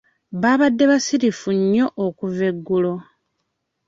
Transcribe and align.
Babadde 0.41 0.83
basirifu 0.91 1.49
nnyo 1.57 1.85
okuva 2.05 2.43
eggulo. 2.51 2.93